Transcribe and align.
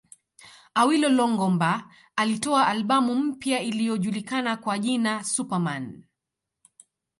Awilo 0.83 1.09
Longomba 1.09 1.91
alitoa 2.15 2.67
albamu 2.67 3.15
mpya 3.15 3.61
iliyojulikana 3.61 4.57
kwa 4.57 4.79
jina 4.79 5.23
Super 5.23 5.59
Man 5.59 6.03